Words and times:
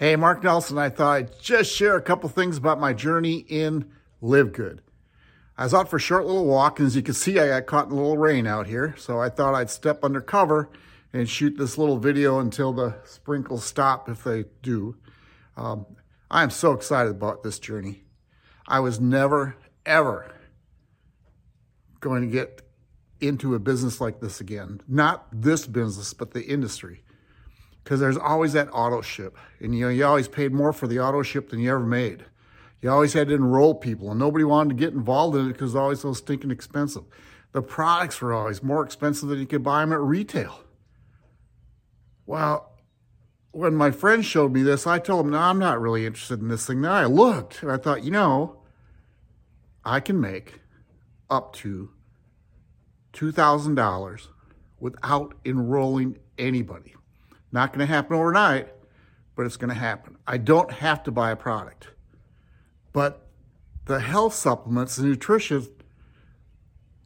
Hey, 0.00 0.16
Mark 0.16 0.42
Nelson. 0.42 0.78
I 0.78 0.88
thought 0.88 1.12
I'd 1.12 1.40
just 1.42 1.70
share 1.70 1.94
a 1.94 2.00
couple 2.00 2.30
things 2.30 2.56
about 2.56 2.80
my 2.80 2.94
journey 2.94 3.44
in 3.50 3.90
LiveGood. 4.22 4.78
I 5.58 5.64
was 5.64 5.74
out 5.74 5.90
for 5.90 5.96
a 5.96 6.00
short 6.00 6.24
little 6.24 6.46
walk, 6.46 6.78
and 6.78 6.86
as 6.86 6.96
you 6.96 7.02
can 7.02 7.12
see, 7.12 7.38
I 7.38 7.48
got 7.48 7.66
caught 7.66 7.84
in 7.88 7.92
a 7.92 7.96
little 7.96 8.16
rain 8.16 8.46
out 8.46 8.66
here. 8.66 8.94
So 8.96 9.20
I 9.20 9.28
thought 9.28 9.54
I'd 9.54 9.68
step 9.68 10.02
under 10.02 10.22
cover 10.22 10.70
and 11.12 11.28
shoot 11.28 11.58
this 11.58 11.76
little 11.76 11.98
video 11.98 12.38
until 12.38 12.72
the 12.72 12.94
sprinkles 13.04 13.62
stop 13.66 14.08
if 14.08 14.24
they 14.24 14.46
do. 14.62 14.96
Um, 15.54 15.84
I 16.30 16.44
am 16.44 16.50
so 16.50 16.72
excited 16.72 17.10
about 17.10 17.42
this 17.42 17.58
journey. 17.58 18.04
I 18.66 18.80
was 18.80 19.00
never, 19.00 19.56
ever 19.84 20.34
going 22.00 22.22
to 22.22 22.28
get 22.28 22.62
into 23.20 23.54
a 23.54 23.58
business 23.58 24.00
like 24.00 24.20
this 24.20 24.40
again. 24.40 24.80
Not 24.88 25.26
this 25.30 25.66
business, 25.66 26.14
but 26.14 26.30
the 26.30 26.46
industry 26.46 27.02
because 27.82 28.00
there's 28.00 28.16
always 28.16 28.52
that 28.52 28.68
auto 28.72 29.00
ship. 29.00 29.36
And 29.60 29.74
you 29.74 29.86
know, 29.86 29.90
you 29.90 30.04
always 30.04 30.28
paid 30.28 30.52
more 30.52 30.72
for 30.72 30.86
the 30.86 31.00
auto 31.00 31.22
ship 31.22 31.50
than 31.50 31.60
you 31.60 31.70
ever 31.70 31.80
made. 31.80 32.24
You 32.82 32.90
always 32.90 33.12
had 33.12 33.28
to 33.28 33.34
enroll 33.34 33.74
people, 33.74 34.10
and 34.10 34.18
nobody 34.18 34.44
wanted 34.44 34.70
to 34.70 34.74
get 34.74 34.94
involved 34.94 35.36
in 35.36 35.46
it 35.46 35.52
because 35.52 35.72
it's 35.72 35.76
always 35.76 36.00
so 36.00 36.14
stinking 36.14 36.50
expensive. 36.50 37.02
The 37.52 37.62
products 37.62 38.20
were 38.20 38.32
always 38.32 38.62
more 38.62 38.84
expensive 38.84 39.28
than 39.28 39.38
you 39.38 39.46
could 39.46 39.62
buy 39.62 39.80
them 39.80 39.92
at 39.92 40.00
retail. 40.00 40.60
Well, 42.24 42.70
when 43.52 43.74
my 43.74 43.90
friend 43.90 44.24
showed 44.24 44.52
me 44.52 44.62
this, 44.62 44.86
I 44.86 44.98
told 44.98 45.26
him, 45.26 45.32
no, 45.32 45.38
I'm 45.38 45.58
not 45.58 45.80
really 45.80 46.06
interested 46.06 46.40
in 46.40 46.48
this 46.48 46.66
thing. 46.66 46.82
Then 46.82 46.92
I 46.92 47.04
looked 47.06 47.62
and 47.62 47.72
I 47.72 47.76
thought, 47.76 48.04
you 48.04 48.12
know, 48.12 48.62
I 49.84 50.00
can 50.00 50.20
make 50.20 50.60
up 51.28 51.54
to 51.56 51.90
$2,000 53.12 54.26
without 54.78 55.34
enrolling 55.44 56.18
anybody. 56.38 56.94
Not 57.52 57.72
going 57.72 57.86
to 57.86 57.92
happen 57.92 58.16
overnight, 58.16 58.68
but 59.34 59.46
it's 59.46 59.56
going 59.56 59.70
to 59.70 59.80
happen. 59.80 60.16
I 60.26 60.36
don't 60.36 60.70
have 60.70 61.02
to 61.04 61.10
buy 61.10 61.30
a 61.30 61.36
product. 61.36 61.88
But 62.92 63.26
the 63.86 64.00
health 64.00 64.34
supplements 64.34 64.98
and 64.98 65.08
nutrition 65.08 65.66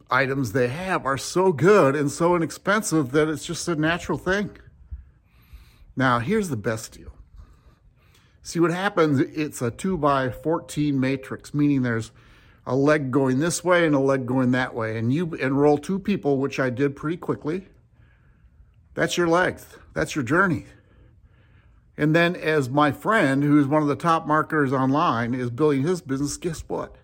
items 0.09 0.51
they 0.51 0.67
have 0.67 1.05
are 1.05 1.17
so 1.17 1.51
good 1.51 1.95
and 1.95 2.11
so 2.11 2.35
inexpensive 2.35 3.11
that 3.11 3.27
it's 3.27 3.45
just 3.45 3.67
a 3.67 3.75
natural 3.75 4.17
thing. 4.17 4.57
Now, 5.95 6.19
here's 6.19 6.49
the 6.49 6.57
best 6.57 6.91
deal. 6.91 7.11
See 8.41 8.59
what 8.59 8.71
happens, 8.71 9.19
it's 9.19 9.61
a 9.61 9.71
2 9.71 9.97
by 9.97 10.29
14 10.29 10.99
matrix, 10.99 11.53
meaning 11.53 11.81
there's 11.81 12.11
a 12.67 12.75
leg 12.75 13.09
going 13.09 13.39
this 13.39 13.63
way 13.63 13.85
and 13.85 13.95
a 13.95 13.99
leg 13.99 14.25
going 14.25 14.51
that 14.51 14.75
way. 14.75 14.97
And 14.97 15.11
you 15.11 15.33
enroll 15.35 15.77
two 15.77 15.97
people, 15.97 16.37
which 16.37 16.59
I 16.59 16.69
did 16.69 16.95
pretty 16.95 17.17
quickly. 17.17 17.67
That's 18.95 19.17
your 19.17 19.27
legs. 19.27 19.65
That's 19.93 20.15
your 20.15 20.23
journey. 20.23 20.65
And 21.97 22.15
then 22.15 22.35
as 22.35 22.69
my 22.69 22.91
friend, 22.91 23.43
who's 23.43 23.67
one 23.67 23.81
of 23.81 23.87
the 23.87 23.95
top 23.95 24.25
marketers 24.25 24.73
online, 24.73 25.33
is 25.33 25.49
building 25.49 25.83
his 25.83 26.01
business, 26.01 26.37
guess 26.37 26.61
what? 26.67 26.95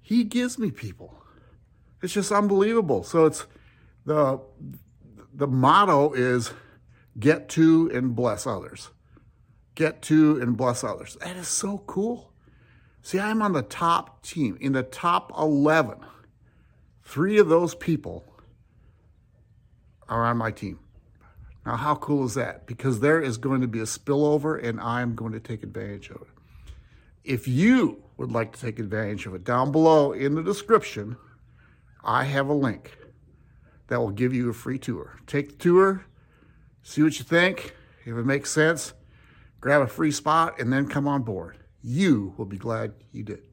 He 0.00 0.24
gives 0.24 0.58
me 0.58 0.70
people. 0.70 1.22
It's 2.02 2.12
just 2.12 2.32
unbelievable. 2.32 3.04
So 3.04 3.26
it's 3.26 3.46
the 4.04 4.40
the 5.32 5.46
motto 5.46 6.12
is 6.12 6.52
get 7.18 7.48
to 7.50 7.90
and 7.94 8.14
bless 8.14 8.46
others. 8.46 8.90
Get 9.74 10.02
to 10.02 10.38
and 10.40 10.56
bless 10.56 10.84
others. 10.84 11.16
That 11.20 11.36
is 11.36 11.48
so 11.48 11.78
cool. 11.86 12.32
See, 13.00 13.18
I'm 13.18 13.40
on 13.40 13.52
the 13.52 13.62
top 13.62 14.22
team, 14.22 14.58
in 14.60 14.72
the 14.72 14.82
top 14.82 15.32
11. 15.36 15.98
Three 17.02 17.38
of 17.38 17.48
those 17.48 17.74
people 17.74 18.31
are 20.12 20.24
on 20.24 20.36
my 20.36 20.50
team. 20.50 20.78
Now, 21.64 21.76
how 21.76 21.94
cool 21.94 22.24
is 22.24 22.34
that? 22.34 22.66
Because 22.66 23.00
there 23.00 23.20
is 23.20 23.38
going 23.38 23.60
to 23.60 23.68
be 23.68 23.78
a 23.78 23.84
spillover 23.84 24.62
and 24.62 24.80
I'm 24.80 25.14
going 25.14 25.32
to 25.32 25.40
take 25.40 25.62
advantage 25.62 26.10
of 26.10 26.22
it. 26.22 26.28
If 27.24 27.46
you 27.46 28.02
would 28.16 28.32
like 28.32 28.52
to 28.52 28.60
take 28.60 28.78
advantage 28.78 29.26
of 29.26 29.34
it, 29.34 29.44
down 29.44 29.72
below 29.72 30.12
in 30.12 30.34
the 30.34 30.42
description, 30.42 31.16
I 32.04 32.24
have 32.24 32.48
a 32.48 32.52
link 32.52 32.96
that 33.86 34.00
will 34.00 34.10
give 34.10 34.34
you 34.34 34.50
a 34.50 34.52
free 34.52 34.78
tour. 34.78 35.18
Take 35.26 35.50
the 35.50 35.56
tour, 35.56 36.04
see 36.82 37.02
what 37.02 37.18
you 37.18 37.24
think. 37.24 37.74
If 38.04 38.16
it 38.16 38.26
makes 38.26 38.50
sense, 38.50 38.92
grab 39.60 39.82
a 39.82 39.86
free 39.86 40.10
spot 40.10 40.58
and 40.58 40.72
then 40.72 40.88
come 40.88 41.06
on 41.06 41.22
board. 41.22 41.58
You 41.80 42.34
will 42.36 42.46
be 42.46 42.58
glad 42.58 42.94
you 43.12 43.22
did. 43.22 43.51